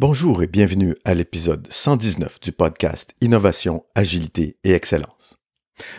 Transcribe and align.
Bonjour 0.00 0.42
et 0.42 0.46
bienvenue 0.46 0.96
à 1.04 1.12
l'épisode 1.12 1.66
119 1.68 2.40
du 2.40 2.52
podcast 2.52 3.10
Innovation, 3.20 3.84
Agilité 3.94 4.56
et 4.64 4.70
Excellence. 4.70 5.36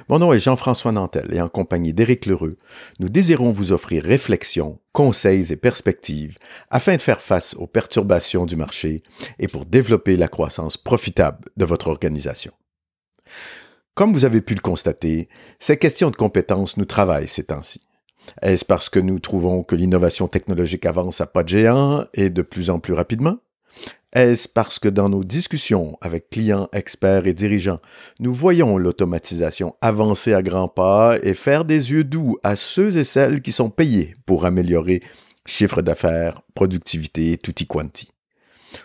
Mon 0.09 0.17
nom 0.17 0.33
est 0.33 0.39
Jean-François 0.39 0.91
Nantel 0.91 1.31
et 1.31 1.39
en 1.39 1.49
compagnie 1.49 1.93
d'Éric 1.93 2.25
Lheureux, 2.25 2.57
nous 2.99 3.09
désirons 3.09 3.51
vous 3.51 3.73
offrir 3.73 4.01
réflexions, 4.01 4.79
conseils 4.91 5.53
et 5.53 5.55
perspectives 5.55 6.39
afin 6.71 6.95
de 6.95 7.01
faire 7.03 7.21
face 7.21 7.53
aux 7.53 7.67
perturbations 7.67 8.47
du 8.47 8.55
marché 8.55 9.03
et 9.37 9.47
pour 9.47 9.67
développer 9.67 10.17
la 10.17 10.27
croissance 10.27 10.77
profitable 10.77 11.49
de 11.55 11.65
votre 11.65 11.87
organisation. 11.87 12.53
Comme 13.93 14.13
vous 14.13 14.25
avez 14.25 14.41
pu 14.41 14.55
le 14.55 14.61
constater, 14.61 15.29
ces 15.59 15.77
questions 15.77 16.09
de 16.09 16.15
compétences 16.15 16.75
nous 16.75 16.85
travaillent 16.85 17.27
ces 17.27 17.43
temps-ci. 17.43 17.81
Est-ce 18.41 18.65
parce 18.65 18.89
que 18.89 18.99
nous 18.99 19.19
trouvons 19.19 19.61
que 19.61 19.75
l'innovation 19.75 20.27
technologique 20.27 20.87
avance 20.87 21.21
à 21.21 21.27
pas 21.27 21.43
de 21.43 21.49
géant 21.49 22.05
et 22.15 22.31
de 22.31 22.41
plus 22.41 22.71
en 22.71 22.79
plus 22.79 22.93
rapidement? 22.93 23.37
Est-ce 24.13 24.49
parce 24.49 24.77
que 24.77 24.89
dans 24.89 25.07
nos 25.07 25.23
discussions 25.23 25.97
avec 26.01 26.29
clients, 26.29 26.67
experts 26.73 27.27
et 27.27 27.33
dirigeants, 27.33 27.79
nous 28.19 28.33
voyons 28.33 28.77
l'automatisation 28.77 29.75
avancer 29.79 30.33
à 30.33 30.41
grands 30.41 30.67
pas 30.67 31.17
et 31.23 31.33
faire 31.33 31.63
des 31.63 31.91
yeux 31.91 32.03
doux 32.03 32.37
à 32.43 32.57
ceux 32.57 32.97
et 32.97 33.05
celles 33.05 33.41
qui 33.41 33.53
sont 33.53 33.69
payés 33.69 34.13
pour 34.25 34.45
améliorer 34.45 35.01
chiffre 35.45 35.81
d'affaires, 35.81 36.41
productivité, 36.55 37.37
tutti 37.37 37.65
quanti? 37.65 38.09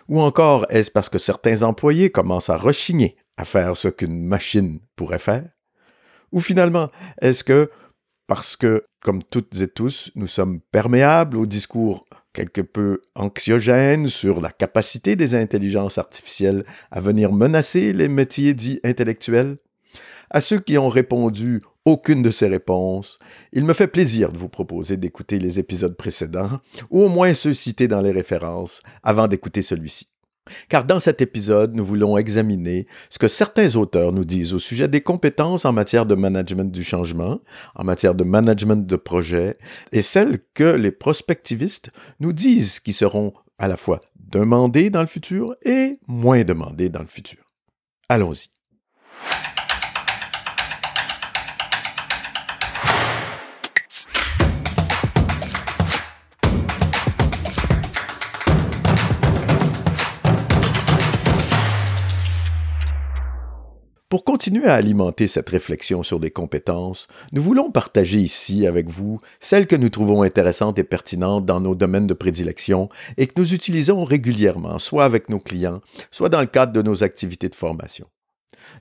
Ou 0.07 0.21
encore, 0.21 0.65
est-ce 0.69 0.91
parce 0.91 1.09
que 1.09 1.19
certains 1.19 1.61
employés 1.63 2.09
commencent 2.09 2.49
à 2.49 2.57
rechigner 2.57 3.17
à 3.35 3.45
faire 3.45 3.75
ce 3.75 3.89
qu'une 3.89 4.23
machine 4.23 4.79
pourrait 4.95 5.19
faire? 5.19 5.47
Ou 6.31 6.39
finalement, 6.39 6.89
est-ce 7.21 7.43
que, 7.43 7.69
parce 8.27 8.55
que, 8.55 8.83
comme 9.01 9.23
toutes 9.23 9.61
et 9.61 9.67
tous, 9.67 10.11
nous 10.15 10.27
sommes 10.27 10.59
perméables 10.71 11.37
au 11.37 11.45
discours 11.45 12.05
quelque 12.33 12.61
peu 12.61 13.01
anxiogène 13.15 14.09
sur 14.09 14.41
la 14.41 14.51
capacité 14.51 15.15
des 15.15 15.33
intelligences 15.33 15.97
artificielles 15.97 16.65
à 16.91 16.99
venir 16.99 17.33
menacer 17.33 17.93
les 17.93 18.09
métiers 18.09 18.53
dits 18.53 18.79
intellectuels? 18.83 19.57
À 20.29 20.41
ceux 20.41 20.59
qui 20.59 20.77
ont 20.77 20.89
répondu 20.89 21.61
aucune 21.85 22.21
de 22.21 22.31
ces 22.31 22.47
réponses, 22.47 23.17
il 23.53 23.63
me 23.63 23.73
fait 23.73 23.87
plaisir 23.87 24.33
de 24.33 24.37
vous 24.37 24.49
proposer 24.49 24.97
d'écouter 24.97 25.39
les 25.39 25.57
épisodes 25.57 25.95
précédents, 25.95 26.59
ou 26.89 27.03
au 27.03 27.07
moins 27.07 27.33
ceux 27.33 27.53
cités 27.53 27.87
dans 27.87 28.01
les 28.01 28.11
références, 28.11 28.81
avant 29.03 29.29
d'écouter 29.29 29.61
celui-ci. 29.61 30.05
Car 30.69 30.85
dans 30.85 30.99
cet 30.99 31.21
épisode, 31.21 31.75
nous 31.75 31.85
voulons 31.85 32.17
examiner 32.17 32.87
ce 33.09 33.19
que 33.19 33.27
certains 33.27 33.75
auteurs 33.75 34.11
nous 34.11 34.25
disent 34.25 34.53
au 34.53 34.59
sujet 34.59 34.87
des 34.87 35.01
compétences 35.01 35.65
en 35.65 35.71
matière 35.71 36.05
de 36.05 36.15
management 36.15 36.71
du 36.71 36.83
changement, 36.83 37.39
en 37.75 37.83
matière 37.83 38.15
de 38.15 38.23
management 38.23 38.85
de 38.85 38.95
projet, 38.95 39.57
et 39.91 40.01
celles 40.01 40.39
que 40.53 40.75
les 40.75 40.91
prospectivistes 40.91 41.91
nous 42.19 42.33
disent 42.33 42.79
qui 42.79 42.93
seront 42.93 43.33
à 43.59 43.67
la 43.67 43.77
fois 43.77 44.01
demandées 44.15 44.89
dans 44.89 45.01
le 45.01 45.07
futur 45.07 45.55
et 45.63 45.99
moins 46.07 46.43
demandées 46.43 46.89
dans 46.89 47.01
le 47.01 47.07
futur. 47.07 47.39
Allons-y. 48.09 48.49
Pour 64.09 64.23
continuer 64.23 64.67
à 64.67 64.75
alimenter 64.75 65.27
cette 65.27 65.49
réflexion 65.49 66.01
sur 66.01 66.21
des 66.21 66.31
compétences, 66.31 67.09
nous 67.33 67.41
voulons 67.41 67.71
partager 67.71 68.19
ici 68.19 68.65
avec 68.65 68.87
vous 68.87 69.19
celles 69.41 69.67
que 69.67 69.75
nous 69.75 69.89
trouvons 69.89 70.21
intéressantes 70.21 70.79
et 70.79 70.85
pertinentes 70.85 71.45
dans 71.45 71.59
nos 71.59 71.75
domaines 71.75 72.07
de 72.07 72.13
prédilection 72.13 72.87
et 73.17 73.27
que 73.27 73.33
nous 73.35 73.53
utilisons 73.53 74.05
régulièrement, 74.05 74.79
soit 74.79 75.03
avec 75.03 75.27
nos 75.27 75.39
clients, 75.39 75.81
soit 76.09 76.29
dans 76.29 76.39
le 76.39 76.47
cadre 76.47 76.71
de 76.71 76.81
nos 76.81 77.03
activités 77.03 77.49
de 77.49 77.55
formation. 77.55 78.07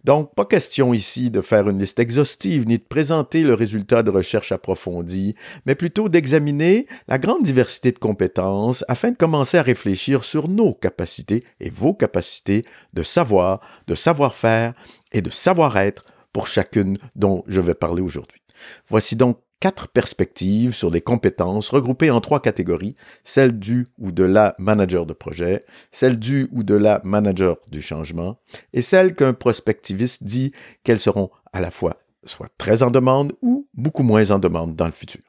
Donc, 0.05 0.35
pas 0.35 0.45
question 0.45 0.95
ici 0.95 1.31
de 1.31 1.41
faire 1.41 1.69
une 1.69 1.79
liste 1.79 1.99
exhaustive 1.99 2.67
ni 2.67 2.79
de 2.79 2.83
présenter 2.83 3.43
le 3.43 3.55
résultat 3.55 4.03
de 4.03 4.11
recherches 4.11 4.53
approfondies, 4.53 5.35
mais 5.67 5.75
plutôt 5.75 6.09
d'examiner 6.09 6.87
la 7.09 7.19
grande 7.19 7.43
diversité 7.43 7.93
de 7.93 7.99
compétences 7.99 8.85
afin 8.89 9.11
de 9.11 9.17
commencer 9.17 9.59
à 9.59 9.63
réfléchir 9.63 10.25
sur 10.25 10.49
nos 10.49 10.75
capacités 10.75 11.45
et 11.61 11.71
vos 11.71 11.95
capacités 11.95 12.65
de 12.93 13.03
savoir, 13.03 13.61
de 13.87 13.95
savoir-faire 13.95 14.75
et 15.13 15.23
de 15.23 15.31
savoir-être 15.31 16.05
pour 16.33 16.47
chacune 16.49 16.99
dont 17.15 17.43
je 17.47 17.61
vais 17.61 17.75
parler 17.75 18.03
aujourd'hui. 18.03 18.41
Voici 18.89 19.17
donc 19.17 19.39
quatre 19.61 19.89
perspectives 19.89 20.75
sur 20.75 20.91
des 20.91 21.01
compétences 21.01 21.71
regroupées 21.71 22.11
en 22.11 22.21
trois 22.21 22.41
catégories, 22.41 22.95
celle 23.25 23.59
du 23.59 23.87
ou 23.99 24.13
de 24.13 24.25
la 24.25 24.55
manager 24.59 25.07
de 25.07 25.13
projet, 25.13 25.61
celle 25.91 26.19
du 26.19 26.49
ou 26.53 26.63
de 26.63 26.75
la 26.75 27.01
manager 27.05 27.57
du 27.69 27.81
changement, 27.81 28.39
et 28.73 28.83
celle 28.83 29.15
qu'un 29.15 29.33
prospectiviste 29.33 30.25
dit 30.25 30.53
qu'elles 30.85 31.01
seront 31.01 31.31
à 31.53 31.61
la 31.61 31.71
fois 31.71 31.97
soit 32.25 32.49
très 32.59 32.83
en 32.83 32.91
demande 32.91 33.33
ou 33.41 33.69
beaucoup 33.75 34.03
moins 34.03 34.31
en 34.31 34.39
demande 34.39 34.75
dans 34.77 34.87
le 34.87 34.93
futur. 34.93 35.21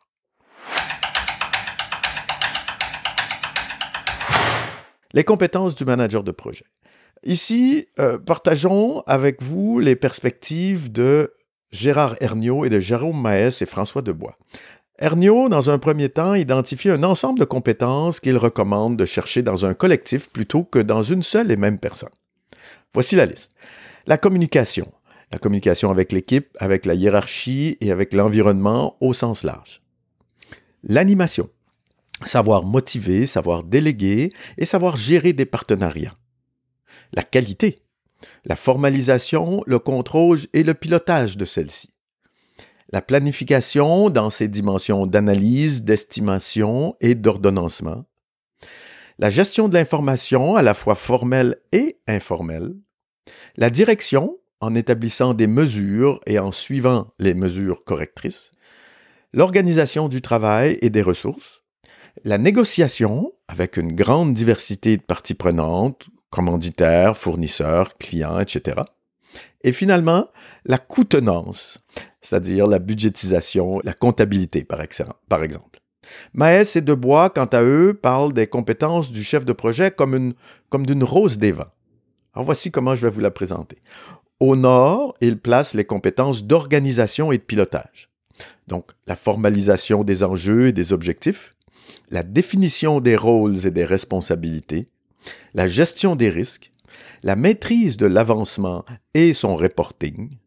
Les 5.14 5.24
compétences 5.24 5.76
du 5.76 5.86
manager 5.86 6.24
de 6.24 6.32
projet. 6.32 6.66
Ici, 7.24 7.88
euh, 8.00 8.20
partageons 8.20 9.02
avec 9.08 9.42
vous 9.42 9.80
les 9.80 9.96
perspectives 9.96 10.92
de 10.92 11.34
Gérard 11.72 12.16
Herniot 12.22 12.66
et 12.66 12.70
de 12.70 12.80
Jérôme 12.80 13.22
Maès 13.22 13.62
et 13.62 13.66
François 13.66 14.02
Debois. 14.02 14.38
Herniot, 15.00 15.50
dans 15.50 15.70
un 15.70 15.78
premier 15.78 16.10
temps, 16.10 16.34
identifie 16.34 16.90
un 16.90 17.04
ensemble 17.04 17.40
de 17.40 17.46
compétences 17.46 18.20
qu'il 18.20 18.38
recommande 18.38 18.98
de 18.98 19.06
chercher 19.06 19.44
dans 19.44 19.66
un 19.66 19.74
collectif 19.74 20.30
plutôt 20.30 20.64
que 20.64 20.80
dans 20.80 21.04
une 21.04 21.22
seule 21.22 21.52
et 21.52 21.58
même 21.58 21.78
personne. 21.78 22.10
Voici 22.94 23.16
la 23.16 23.28
liste. 23.28 23.52
La 24.08 24.18
communication. 24.18 24.92
La 25.32 25.40
communication 25.40 25.92
avec 25.92 26.12
l'équipe, 26.12 26.48
avec 26.60 26.86
la 26.86 26.96
hiérarchie 26.96 27.78
et 27.82 27.92
avec 27.92 28.14
l'environnement 28.14 28.96
au 29.02 29.14
sens 29.14 29.44
large. 29.44 29.84
L'animation. 30.84 31.50
Savoir 32.26 32.64
motiver, 32.64 33.28
savoir 33.28 33.64
déléguer 33.64 34.32
et 34.58 34.66
savoir 34.66 34.98
gérer 34.98 35.34
des 35.34 35.46
partenariats. 35.46 36.14
La 37.14 37.22
qualité 37.22 37.76
la 38.46 38.56
formalisation, 38.56 39.62
le 39.66 39.80
contrôle 39.80 40.40
et 40.54 40.64
le 40.64 40.74
pilotage 40.74 41.38
de 41.38 41.46
celle-ci. 41.46 41.90
La 42.92 43.02
planification 43.02 44.10
dans 44.10 44.30
ses 44.30 44.48
dimensions 44.48 45.06
d'analyse, 45.06 45.84
d'estimation 45.84 46.96
et 47.02 47.16
d'ordonnancement. 47.16 48.06
La 49.20 49.30
gestion 49.30 49.68
de 49.68 49.74
l'information 49.74 50.56
à 50.56 50.62
la 50.62 50.74
fois 50.74 50.96
formelle 50.96 51.58
et 51.72 51.98
informelle. 52.08 52.74
La 53.58 53.70
direction 53.70 54.38
en 54.62 54.74
établissant 54.74 55.34
des 55.34 55.48
mesures 55.48 56.22
et 56.26 56.40
en 56.40 56.52
suivant 56.52 57.14
les 57.20 57.34
mesures 57.34 57.84
correctrices. 57.84 58.52
L'organisation 59.34 60.08
du 60.08 60.22
travail 60.22 60.78
et 60.82 60.90
des 60.90 61.02
ressources. 61.02 61.64
La 62.24 62.38
négociation 62.38 63.34
avec 63.48 63.78
une 63.78 63.94
grande 63.94 64.34
diversité 64.34 64.98
de 64.98 65.02
parties 65.02 65.36
prenantes, 65.36 66.08
commanditaires, 66.30 67.18
fournisseurs, 67.18 67.98
clients, 67.98 68.40
etc. 68.40 68.82
Et 69.64 69.74
finalement, 69.74 70.28
la 70.66 70.78
coutenance, 70.78 71.80
c'est-à-dire 72.22 72.68
la 72.68 72.80
budgétisation, 72.80 73.80
la 73.84 73.94
comptabilité, 73.94 74.64
par, 74.64 74.82
exemple. 74.82 75.80
Maës 76.34 76.76
et 76.76 76.82
Debois, 76.82 77.30
quant 77.30 77.46
à 77.46 77.62
eux, 77.64 77.94
parlent 77.94 78.34
des 78.34 78.48
compétences 78.48 79.12
du 79.12 79.24
chef 79.24 79.46
de 79.46 79.54
projet 79.54 79.92
comme, 79.92 80.16
une, 80.16 80.34
comme 80.70 80.86
d'une 80.86 81.04
rose 81.04 81.38
des 81.38 81.52
vents. 81.52 81.72
Alors 82.34 82.46
voici 82.46 82.72
comment 82.72 82.96
je 82.96 83.02
vais 83.02 83.12
vous 83.12 83.20
la 83.20 83.32
présenter. 83.32 83.78
Au 84.40 84.56
nord, 84.56 85.16
ils 85.22 85.40
placent 85.40 85.74
les 85.74 85.86
compétences 85.86 86.44
d'organisation 86.44 87.32
et 87.32 87.38
de 87.38 87.44
pilotage. 87.44 88.10
Donc, 88.68 88.92
la 89.08 89.16
formalisation 89.16 90.04
des 90.04 90.24
enjeux 90.24 90.68
et 90.68 90.72
des 90.74 90.94
objectifs, 90.94 91.52
la 92.12 92.22
définition 92.22 93.00
des 93.00 93.16
rôles 93.16 93.66
et 93.66 93.72
des 93.72 93.86
responsabilités, 93.86 94.90
la 95.54 95.68
gestion 95.68 96.16
des 96.16 96.30
risques, 96.30 96.72
la 97.24 97.36
maîtrise 97.36 97.98
de 97.98 98.06
l'avancement 98.06 98.86
et 99.14 99.34
son 99.34 99.56
reporting, 99.56 100.38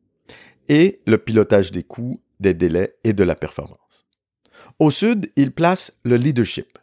et 0.69 1.00
le 1.06 1.19
pilotage 1.19 1.72
des 1.72 1.82
coûts, 1.82 2.20
des 2.38 2.55
délais 2.55 2.96
et 3.05 3.12
de 3.12 3.25
la 3.25 3.34
performance. 3.34 4.06
Au 4.78 4.90
sud, 4.90 5.31
il 5.37 5.52
place 5.52 5.93
le 6.05 6.17
leadership, 6.17 6.78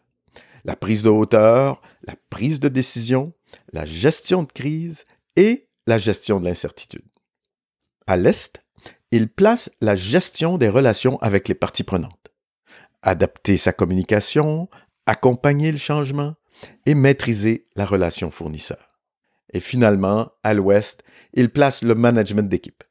la 0.65 0.75
prise 0.75 1.01
de 1.01 1.09
hauteur, 1.09 1.81
la 2.03 2.15
prise 2.29 2.59
de 2.59 2.67
décision, 2.67 3.33
la 3.73 3.85
gestion 3.85 4.43
de 4.43 4.51
crise 4.51 5.05
et 5.35 5.67
la 5.87 5.97
gestion 5.97 6.39
de 6.39 6.45
l'incertitude. 6.45 7.05
À 8.05 8.17
l'est, 8.17 8.61
il 9.11 9.29
place 9.29 9.71
la 9.81 9.95
gestion 9.95 10.57
des 10.57 10.69
relations 10.69 11.17
avec 11.19 11.47
les 11.47 11.55
parties 11.55 11.83
prenantes. 11.83 12.31
Adapter 13.01 13.57
sa 13.57 13.71
communication, 13.71 14.69
accompagner 15.05 15.71
le 15.71 15.77
changement, 15.77 16.35
et 16.85 16.95
maîtriser 16.95 17.67
la 17.75 17.85
relation 17.85 18.31
fournisseur. 18.31 18.87
Et 19.53 19.59
finalement, 19.59 20.31
à 20.43 20.53
l'ouest, 20.53 21.03
il 21.33 21.49
place 21.49 21.81
le 21.81 21.95
management 21.95 22.49
d'équipe, 22.49 22.83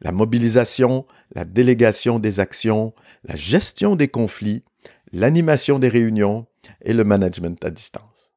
la 0.00 0.12
mobilisation, 0.12 1.06
la 1.34 1.44
délégation 1.44 2.18
des 2.18 2.40
actions, 2.40 2.94
la 3.24 3.36
gestion 3.36 3.96
des 3.96 4.08
conflits, 4.08 4.64
l'animation 5.12 5.78
des 5.78 5.88
réunions 5.88 6.46
et 6.84 6.92
le 6.92 7.04
management 7.04 7.64
à 7.64 7.70
distance. 7.70 8.34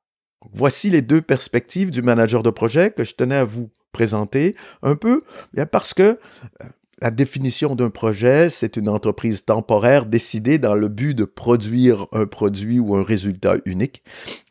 Voici 0.53 0.89
les 0.89 1.01
deux 1.01 1.21
perspectives 1.21 1.91
du 1.91 2.01
manager 2.01 2.43
de 2.43 2.49
projet 2.49 2.91
que 2.91 3.03
je 3.03 3.15
tenais 3.15 3.35
à 3.35 3.43
vous 3.43 3.69
présenter 3.91 4.55
un 4.81 4.95
peu, 4.95 5.23
parce 5.71 5.93
que 5.93 6.03
euh, 6.03 6.65
la 7.01 7.11
définition 7.11 7.75
d'un 7.75 7.89
projet, 7.89 8.49
c'est 8.49 8.75
une 8.75 8.89
entreprise 8.89 9.45
temporaire 9.45 10.05
décidée 10.05 10.57
dans 10.57 10.75
le 10.75 10.89
but 10.89 11.13
de 11.13 11.23
produire 11.23 12.07
un 12.11 12.25
produit 12.25 12.79
ou 12.79 12.95
un 12.95 13.03
résultat 13.03 13.55
unique. 13.65 14.03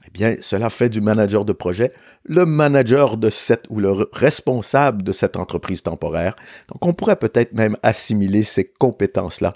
Eh 0.08 0.10
bien, 0.10 0.36
cela 0.40 0.70
fait 0.70 0.88
du 0.88 1.02
manager 1.02 1.44
de 1.44 1.52
projet 1.52 1.92
le 2.24 2.46
manager 2.46 3.18
de 3.18 3.28
cette 3.28 3.64
ou 3.68 3.78
le 3.78 3.92
responsable 4.12 5.02
de 5.02 5.12
cette 5.12 5.36
entreprise 5.36 5.82
temporaire. 5.82 6.34
Donc, 6.72 6.86
on 6.86 6.94
pourrait 6.94 7.16
peut-être 7.16 7.52
même 7.52 7.76
assimiler 7.82 8.42
ces 8.42 8.64
compétences-là 8.64 9.52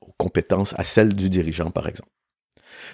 aux 0.00 0.12
compétences 0.18 0.74
à 0.76 0.82
celles 0.82 1.14
du 1.14 1.28
dirigeant, 1.28 1.70
par 1.70 1.86
exemple. 1.86 2.10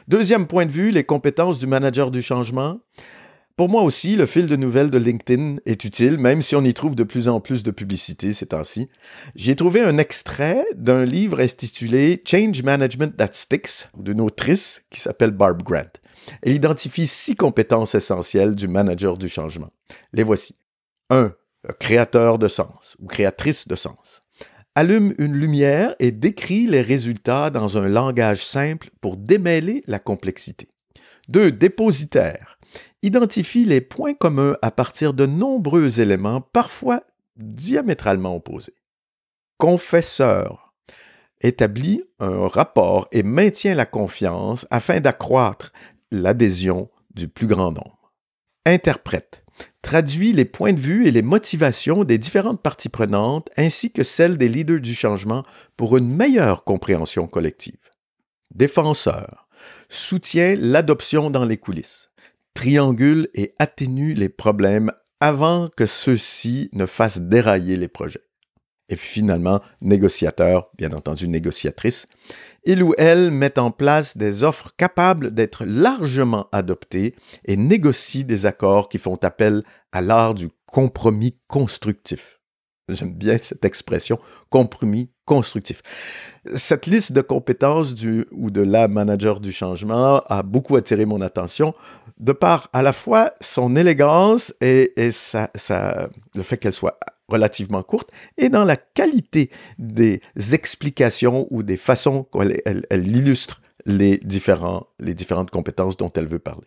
Deuxième 0.06 0.46
point 0.46 0.66
de 0.66 0.70
vue, 0.70 0.90
les 0.90 1.04
compétences 1.04 1.58
du 1.58 1.66
manager 1.66 2.10
du 2.10 2.20
changement. 2.20 2.78
Pour 3.58 3.68
moi 3.68 3.82
aussi, 3.82 4.14
le 4.14 4.26
fil 4.26 4.46
de 4.46 4.54
nouvelles 4.54 4.88
de 4.88 4.98
LinkedIn 4.98 5.56
est 5.66 5.82
utile, 5.82 6.16
même 6.16 6.42
si 6.42 6.54
on 6.54 6.62
y 6.62 6.72
trouve 6.72 6.94
de 6.94 7.02
plus 7.02 7.28
en 7.28 7.40
plus 7.40 7.64
de 7.64 7.72
publicité 7.72 8.32
ces 8.32 8.46
temps-ci. 8.46 8.88
J'ai 9.34 9.56
trouvé 9.56 9.80
un 9.80 9.98
extrait 9.98 10.64
d'un 10.76 11.04
livre 11.04 11.40
intitulé 11.40 12.22
Change 12.24 12.62
Management 12.62 13.16
That 13.16 13.30
Sticks, 13.32 13.88
d'une 13.98 14.20
autrice 14.20 14.82
qui 14.90 15.00
s'appelle 15.00 15.32
Barb 15.32 15.64
Grant. 15.64 15.90
Elle 16.42 16.52
identifie 16.52 17.08
six 17.08 17.34
compétences 17.34 17.96
essentielles 17.96 18.54
du 18.54 18.68
manager 18.68 19.18
du 19.18 19.28
changement. 19.28 19.72
Les 20.12 20.22
voici. 20.22 20.54
1. 21.10 21.34
Créateur 21.80 22.38
de 22.38 22.46
sens 22.46 22.96
ou 23.00 23.08
créatrice 23.08 23.66
de 23.66 23.74
sens. 23.74 24.22
Allume 24.76 25.16
une 25.18 25.34
lumière 25.34 25.96
et 25.98 26.12
décrit 26.12 26.68
les 26.68 26.82
résultats 26.82 27.50
dans 27.50 27.76
un 27.76 27.88
langage 27.88 28.46
simple 28.46 28.90
pour 29.00 29.16
démêler 29.16 29.82
la 29.88 29.98
complexité. 29.98 30.68
2. 31.26 31.50
Dépositaire 31.50 32.57
identifie 33.02 33.64
les 33.64 33.80
points 33.80 34.14
communs 34.14 34.56
à 34.62 34.70
partir 34.70 35.14
de 35.14 35.26
nombreux 35.26 36.00
éléments, 36.00 36.40
parfois 36.40 37.02
diamétralement 37.36 38.34
opposés. 38.34 38.74
Confesseur 39.58 40.74
établit 41.40 42.02
un 42.18 42.48
rapport 42.48 43.08
et 43.12 43.22
maintient 43.22 43.74
la 43.74 43.86
confiance 43.86 44.66
afin 44.70 45.00
d'accroître 45.00 45.72
l'adhésion 46.10 46.90
du 47.14 47.28
plus 47.28 47.46
grand 47.46 47.72
nombre. 47.72 48.12
Interprète 48.66 49.44
traduit 49.82 50.32
les 50.32 50.44
points 50.44 50.72
de 50.72 50.80
vue 50.80 51.06
et 51.06 51.10
les 51.10 51.22
motivations 51.22 52.04
des 52.04 52.18
différentes 52.18 52.62
parties 52.62 52.88
prenantes 52.88 53.48
ainsi 53.56 53.90
que 53.90 54.04
celles 54.04 54.36
des 54.36 54.48
leaders 54.48 54.80
du 54.80 54.94
changement 54.94 55.44
pour 55.76 55.96
une 55.96 56.14
meilleure 56.14 56.64
compréhension 56.64 57.26
collective. 57.26 57.78
Défenseur 58.54 59.48
soutient 59.88 60.56
l'adoption 60.56 61.30
dans 61.30 61.44
les 61.44 61.56
coulisses 61.56 62.07
triangule 62.58 63.28
et 63.34 63.54
atténue 63.60 64.14
les 64.14 64.28
problèmes 64.28 64.90
avant 65.20 65.68
que 65.68 65.86
ceux-ci 65.86 66.70
ne 66.72 66.86
fassent 66.86 67.20
dérailler 67.20 67.76
les 67.76 67.86
projets. 67.86 68.24
Et 68.88 68.96
finalement, 68.96 69.60
négociateur, 69.80 70.68
bien 70.76 70.90
entendu 70.90 71.28
négociatrice, 71.28 72.06
il 72.64 72.82
ou 72.82 72.94
elle 72.98 73.30
met 73.30 73.60
en 73.60 73.70
place 73.70 74.16
des 74.16 74.42
offres 74.42 74.72
capables 74.76 75.32
d'être 75.32 75.64
largement 75.64 76.48
adoptées 76.50 77.14
et 77.44 77.56
négocie 77.56 78.24
des 78.24 78.44
accords 78.44 78.88
qui 78.88 78.98
font 78.98 79.18
appel 79.22 79.62
à 79.92 80.00
l'art 80.00 80.34
du 80.34 80.48
compromis 80.66 81.38
constructif. 81.46 82.37
J'aime 82.88 83.12
bien 83.12 83.38
cette 83.40 83.64
expression, 83.64 84.18
compromis 84.50 85.10
constructif. 85.26 85.82
Cette 86.56 86.86
liste 86.86 87.12
de 87.12 87.20
compétences 87.20 87.94
du 87.94 88.24
ou 88.32 88.50
de 88.50 88.62
la 88.62 88.88
manager 88.88 89.40
du 89.40 89.52
changement 89.52 90.20
a 90.26 90.42
beaucoup 90.42 90.74
attiré 90.76 91.04
mon 91.04 91.20
attention 91.20 91.74
de 92.18 92.32
par 92.32 92.70
à 92.72 92.82
la 92.82 92.92
fois 92.92 93.32
son 93.40 93.76
élégance 93.76 94.54
et, 94.60 94.94
le 94.96 96.42
fait 96.42 96.56
qu'elle 96.56 96.72
soit 96.72 96.98
relativement 97.28 97.82
courte 97.82 98.10
et 98.38 98.48
dans 98.48 98.64
la 98.64 98.76
qualité 98.76 99.50
des 99.78 100.22
explications 100.52 101.46
ou 101.50 101.62
des 101.62 101.76
façons 101.76 102.24
qu'elle 102.24 102.60
elle, 102.64 103.06
illustre 103.06 103.60
les, 103.84 104.16
différents, 104.18 104.86
les 104.98 105.14
différentes 105.14 105.50
compétences 105.50 105.98
dont 105.98 106.10
elle 106.16 106.26
veut 106.26 106.38
parler. 106.38 106.66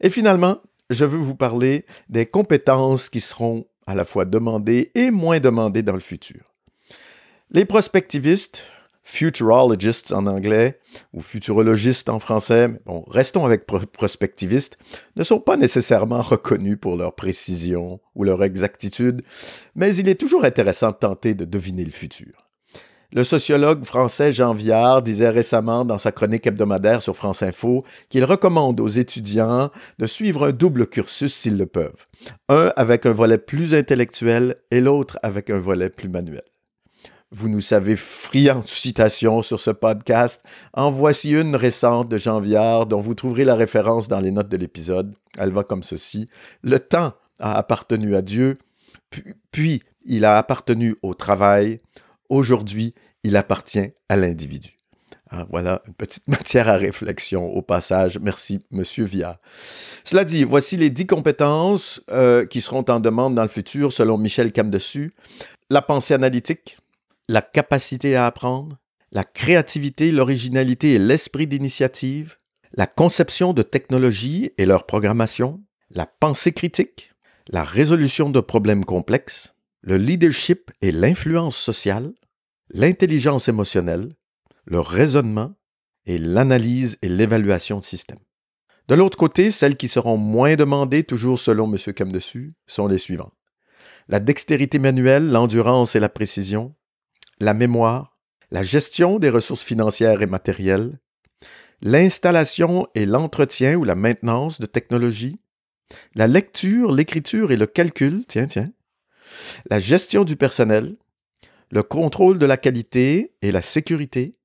Et 0.00 0.10
finalement, 0.10 0.58
je 0.90 1.04
veux 1.04 1.18
vous 1.18 1.34
parler 1.34 1.86
des 2.08 2.26
compétences 2.26 3.08
qui 3.08 3.20
seront 3.20 3.66
à 3.86 3.94
la 3.94 4.04
fois 4.04 4.24
demandé 4.24 4.90
et 4.94 5.10
moins 5.10 5.40
demandé 5.40 5.82
dans 5.82 5.94
le 5.94 6.00
futur. 6.00 6.40
Les 7.50 7.64
prospectivistes, 7.64 8.66
futurologists 9.02 10.12
en 10.12 10.26
anglais 10.26 10.80
ou 11.12 11.20
futurologistes 11.20 12.08
en 12.08 12.18
français, 12.18 12.68
restons 13.06 13.44
avec 13.44 13.66
prospectivistes, 13.66 14.78
ne 15.16 15.24
sont 15.24 15.40
pas 15.40 15.56
nécessairement 15.56 16.22
reconnus 16.22 16.78
pour 16.80 16.96
leur 16.96 17.14
précision 17.14 18.00
ou 18.14 18.24
leur 18.24 18.42
exactitude, 18.42 19.22
mais 19.74 19.94
il 19.94 20.08
est 20.08 20.20
toujours 20.20 20.44
intéressant 20.44 20.90
de 20.90 20.96
tenter 20.96 21.34
de 21.34 21.44
deviner 21.44 21.84
le 21.84 21.90
futur. 21.90 22.43
Le 23.14 23.22
sociologue 23.22 23.84
français 23.84 24.32
Jean 24.32 24.54
Viard 24.54 25.00
disait 25.00 25.28
récemment 25.28 25.84
dans 25.84 25.98
sa 25.98 26.10
chronique 26.10 26.48
hebdomadaire 26.48 27.00
sur 27.00 27.14
France 27.14 27.44
Info 27.44 27.84
qu'il 28.08 28.24
recommande 28.24 28.80
aux 28.80 28.88
étudiants 28.88 29.70
de 30.00 30.06
suivre 30.08 30.48
un 30.48 30.50
double 30.50 30.88
cursus 30.88 31.32
s'ils 31.32 31.56
le 31.56 31.66
peuvent, 31.66 32.06
un 32.48 32.72
avec 32.74 33.06
un 33.06 33.12
volet 33.12 33.38
plus 33.38 33.72
intellectuel 33.72 34.56
et 34.72 34.80
l'autre 34.80 35.16
avec 35.22 35.48
un 35.48 35.60
volet 35.60 35.90
plus 35.90 36.08
manuel. 36.08 36.42
Vous 37.30 37.48
nous 37.48 37.60
savez 37.60 37.94
friand 37.94 38.62
de 38.62 38.68
citations 38.68 39.42
sur 39.42 39.60
ce 39.60 39.70
podcast. 39.70 40.42
En 40.72 40.90
voici 40.90 41.30
une 41.30 41.54
récente 41.54 42.08
de 42.08 42.18
Jean 42.18 42.40
Viard 42.40 42.86
dont 42.86 43.00
vous 43.00 43.14
trouverez 43.14 43.44
la 43.44 43.54
référence 43.54 44.08
dans 44.08 44.20
les 44.20 44.32
notes 44.32 44.48
de 44.48 44.56
l'épisode. 44.56 45.14
Elle 45.38 45.52
va 45.52 45.62
comme 45.62 45.84
ceci. 45.84 46.28
Le 46.64 46.80
temps 46.80 47.12
a 47.38 47.58
appartenu 47.58 48.16
à 48.16 48.22
Dieu, 48.22 48.58
puis 49.52 49.84
il 50.04 50.24
a 50.24 50.36
appartenu 50.36 50.96
au 51.02 51.14
travail, 51.14 51.78
Aujourd'hui, 52.28 52.94
il 53.22 53.36
appartient 53.36 53.92
à 54.08 54.16
l'individu. 54.16 54.70
Ah, 55.30 55.46
voilà 55.50 55.82
une 55.86 55.94
petite 55.94 56.28
matière 56.28 56.68
à 56.68 56.76
réflexion 56.76 57.46
au 57.46 57.62
passage. 57.62 58.18
Merci, 58.20 58.60
Monsieur 58.70 59.04
Via. 59.04 59.38
Cela 60.04 60.24
dit, 60.24 60.44
voici 60.44 60.76
les 60.76 60.90
dix 60.90 61.06
compétences 61.06 62.02
euh, 62.10 62.46
qui 62.46 62.60
seront 62.60 62.84
en 62.88 63.00
demande 63.00 63.34
dans 63.34 63.42
le 63.42 63.48
futur 63.48 63.92
selon 63.92 64.18
Michel 64.18 64.52
Camdessus. 64.52 65.14
La 65.70 65.82
pensée 65.82 66.14
analytique, 66.14 66.78
la 67.28 67.42
capacité 67.42 68.16
à 68.16 68.26
apprendre, 68.26 68.78
la 69.12 69.24
créativité, 69.24 70.12
l'originalité 70.12 70.94
et 70.94 70.98
l'esprit 70.98 71.46
d'initiative, 71.46 72.36
la 72.72 72.86
conception 72.86 73.52
de 73.52 73.62
technologies 73.62 74.52
et 74.58 74.66
leur 74.66 74.84
programmation, 74.86 75.62
la 75.90 76.06
pensée 76.06 76.52
critique, 76.52 77.12
la 77.48 77.62
résolution 77.64 78.30
de 78.30 78.40
problèmes 78.40 78.84
complexes, 78.84 79.53
le 79.86 79.98
leadership 79.98 80.70
et 80.80 80.92
l'influence 80.92 81.56
sociale, 81.56 82.14
l'intelligence 82.70 83.48
émotionnelle, 83.48 84.08
le 84.64 84.80
raisonnement 84.80 85.52
et 86.06 86.16
l'analyse 86.16 86.96
et 87.02 87.08
l'évaluation 87.10 87.80
de 87.80 87.84
systèmes. 87.84 88.24
De 88.88 88.94
l'autre 88.94 89.18
côté, 89.18 89.50
celles 89.50 89.76
qui 89.76 89.88
seront 89.88 90.16
moins 90.16 90.56
demandées, 90.56 91.04
toujours 91.04 91.38
selon 91.38 91.70
M. 91.70 91.92
Camdessus, 91.92 92.54
sont 92.66 92.86
les 92.86 92.96
suivantes. 92.96 93.34
La 94.08 94.20
dextérité 94.20 94.78
manuelle, 94.78 95.28
l'endurance 95.28 95.94
et 95.96 96.00
la 96.00 96.08
précision, 96.08 96.74
la 97.38 97.52
mémoire, 97.52 98.18
la 98.50 98.62
gestion 98.62 99.18
des 99.18 99.30
ressources 99.30 99.62
financières 99.62 100.22
et 100.22 100.26
matérielles, 100.26 100.98
l'installation 101.82 102.86
et 102.94 103.04
l'entretien 103.04 103.74
ou 103.76 103.84
la 103.84 103.94
maintenance 103.94 104.60
de 104.60 104.66
technologies, 104.66 105.40
la 106.14 106.26
lecture, 106.26 106.90
l'écriture 106.90 107.52
et 107.52 107.56
le 107.56 107.66
calcul, 107.66 108.24
tiens, 108.26 108.46
tiens, 108.46 108.70
la 109.70 109.80
gestion 109.80 110.24
du 110.24 110.36
personnel, 110.36 110.96
le 111.70 111.82
contrôle 111.82 112.38
de 112.38 112.46
la 112.46 112.56
qualité 112.56 113.34
et 113.42 113.52
la 113.52 113.62
sécurité, 113.62 114.36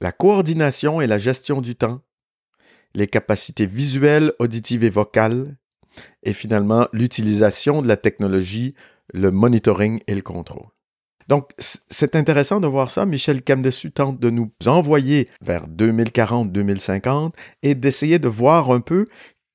la 0.00 0.12
coordination 0.12 1.00
et 1.00 1.06
la 1.06 1.18
gestion 1.18 1.60
du 1.60 1.76
temps, 1.76 2.00
les 2.94 3.06
capacités 3.06 3.66
visuelles, 3.66 4.32
auditives 4.38 4.84
et 4.84 4.90
vocales, 4.90 5.56
et 6.22 6.32
finalement 6.32 6.86
l'utilisation 6.92 7.82
de 7.82 7.88
la 7.88 7.96
technologie, 7.96 8.74
le 9.12 9.30
monitoring 9.30 10.00
et 10.06 10.14
le 10.14 10.22
contrôle. 10.22 10.66
Donc, 11.28 11.50
c'est 11.58 12.16
intéressant 12.16 12.60
de 12.60 12.66
voir 12.66 12.90
ça. 12.90 13.06
Michel 13.06 13.42
Camdessus 13.42 13.92
tente 13.92 14.20
de 14.20 14.28
nous 14.28 14.50
envoyer 14.66 15.28
vers 15.40 15.68
2040-2050 15.68 17.32
et 17.62 17.74
d'essayer 17.74 18.18
de 18.18 18.28
voir 18.28 18.70
un 18.70 18.80
peu 18.80 19.06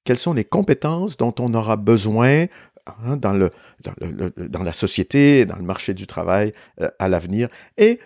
quelles 0.03 0.17
sont 0.17 0.33
les 0.33 0.45
compétences 0.45 1.17
dont 1.17 1.35
on 1.37 1.53
aura 1.53 1.75
besoin 1.75 2.47
Hein, 3.05 3.17
dans, 3.17 3.33
le, 3.33 3.49
dans, 4.37 4.63
la 4.63 4.73
société, 4.73 5.45
dans 5.45 5.55
le 5.55 5.63
marché 5.63 5.93
du 5.93 6.07
travail 6.07 6.53
euh, 6.81 6.89
à 6.99 7.07
l'avenir. 7.07 7.49
Et 7.77 7.99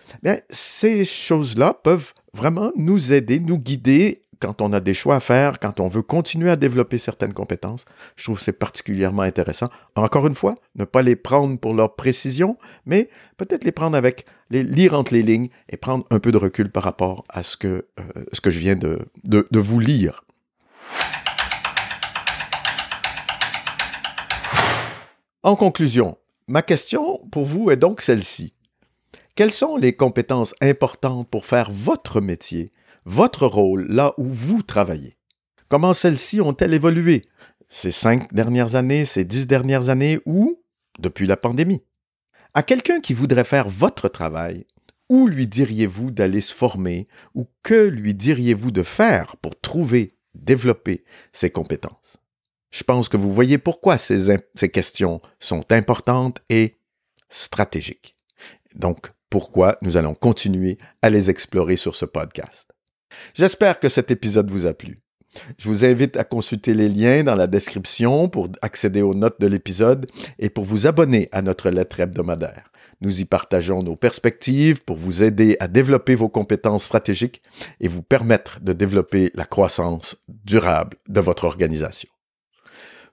ces 0.50 1.06
choses-là 1.06 1.74
peuvent 1.84 2.14
vraiment 2.34 2.72
nous 2.76 3.12
aider, 3.12 3.40
nous 3.40 3.58
guider 3.58 4.22
quand 4.40 4.62
on 4.62 4.74
a 4.74 4.82
des 4.82 4.94
choix 4.94 5.16
à 5.16 5.20
faire, 5.22 5.58
quand 5.60 5.80
on 5.80 5.88
veut 5.88 6.02
continuer 6.02 6.50
à 6.50 6.58
développer 6.58 6.98
certaines 6.98 7.32
compétences. 7.32 7.86
Je 8.18 8.26
trouve 8.26 8.40
que 8.40 8.44
c'est 8.44 8.52
particulièrement 8.52 9.22
intéressant. 9.22 9.70
Encore 9.96 10.28
une 10.28 10.36
fois, 10.36 10.56
ne 10.76 10.84
pas 10.84 11.02
les 11.02 11.16
prendre 11.16 11.58
pour 11.58 11.74
leur 11.74 11.96
précision, 11.96 12.58
mais 12.86 13.10
peut-être 13.38 13.64
les 13.64 13.72
prendre 13.72 13.96
avec, 13.96 14.26
les 14.50 14.64
lire 14.64 14.96
entre 14.96 15.14
les 15.14 15.24
lignes 15.24 15.48
et 15.70 15.78
prendre 15.78 16.06
un 16.10 16.20
peu 16.20 16.34
de 16.34 16.38
recul 16.38 16.70
par 16.70 16.84
rapport 16.84 17.24
à 17.30 17.42
ce 17.42 17.56
que, 17.56 17.86
euh, 18.00 18.04
ce 18.34 18.42
que 18.42 18.52
je 18.52 18.60
viens 18.60 18.76
de, 18.76 19.00
de 19.24 19.60
vous 19.60 19.80
lire. 19.80 20.26
En 25.46 25.58
conclusion, 25.58 26.18
ma 26.48 26.62
question 26.62 27.20
pour 27.30 27.46
vous 27.46 27.70
est 27.70 27.76
donc 27.76 28.00
celle-ci. 28.00 28.54
Quelles 29.36 29.52
sont 29.52 29.76
les 29.76 29.94
compétences 29.94 30.56
importantes 30.62 31.30
pour 31.30 31.46
faire 31.46 31.70
votre 31.70 32.22
métier, 32.22 32.72
votre 33.04 33.46
rôle 33.46 33.86
là 33.90 34.14
où 34.18 34.24
vous 34.24 34.64
travaillez? 34.64 35.12
Comment 35.68 35.94
celles-ci 35.94 36.40
ont-elles 36.40 36.74
évolué 36.74 37.26
ces 37.68 37.92
cinq 37.92 38.34
dernières 38.34 38.76
années, 38.76 39.04
ces 39.04 39.26
dix 39.26 39.46
dernières 39.46 39.90
années 39.90 40.22
ou 40.26 40.62
depuis 41.00 41.28
la 41.28 41.36
pandémie? 41.36 41.84
À 42.54 42.64
quelqu'un 42.64 43.02
qui 43.02 43.14
voudrait 43.14 43.44
faire 43.44 43.68
votre 43.68 44.08
travail, 44.08 44.66
où 45.10 45.28
lui 45.28 45.46
diriez-vous 45.46 46.12
d'aller 46.12 46.40
se 46.40 46.54
former 46.54 47.10
ou 47.36 47.48
que 47.64 47.90
lui 47.90 48.16
diriez-vous 48.16 48.72
de 48.72 48.84
faire 48.84 49.36
pour 49.42 49.60
trouver, 49.60 50.14
développer 50.36 51.04
ses 51.34 51.50
compétences? 51.50 52.23
Je 52.74 52.84
pense 52.84 53.08
que 53.08 53.18
vous 53.18 53.32
voyez 53.32 53.60
pourquoi 53.60 54.00
ces, 54.00 54.40
questions 54.74 55.22
sont 55.40 55.64
importantes 55.72 56.40
et 56.50 56.76
stratégiques. 57.30 58.16
Donc, 58.76 59.12
pourquoi 59.30 59.78
nous 59.84 59.96
allons 59.96 60.16
continuer 60.16 60.80
à 61.04 61.12
les 61.12 61.30
explorer 61.30 61.76
sur 61.76 61.96
ce 61.96 62.06
podcast. 62.06 62.72
J'espère 63.36 63.80
que 63.80 63.90
cet 63.90 64.10
épisode 64.10 64.50
vous 64.50 64.66
a 64.66 64.74
plu. 64.74 64.98
Je 65.60 65.70
vous 65.70 65.86
invite 65.86 66.18
à 66.18 66.24
consulter 66.24 66.74
les 66.74 66.90
liens 66.90 67.24
dans 67.24 67.36
la 67.36 67.46
description 67.46 68.28
pour 68.28 68.50
accéder 68.64 69.04
aux 69.04 69.14
notes 69.14 69.40
de 69.40 69.48
l'épisode 69.48 70.10
et 70.40 70.50
pour 70.50 70.66
vous 70.66 70.88
abonner 70.88 71.30
à 71.32 71.44
notre 71.44 71.70
lettre 71.70 72.00
hebdomadaire. 72.00 72.72
Nous 73.02 73.22
y 73.22 73.26
partageons 73.26 73.84
nos 73.84 73.96
perspectives 73.96 74.84
pour 74.84 74.98
vous 74.98 75.22
aider 75.22 75.58
à 75.60 75.68
développer 75.68 76.16
vos 76.16 76.30
compétences 76.30 76.86
stratégiques 76.86 77.44
et 77.80 77.88
vous 77.88 78.04
permettre 78.04 78.62
de 78.62 78.74
développer 78.74 79.32
la 79.36 79.46
croissance 79.46 80.24
durable 80.28 80.98
de 81.08 81.20
votre 81.20 81.44
organisation. 81.44 82.13